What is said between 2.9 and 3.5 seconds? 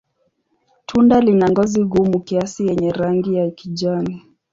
rangi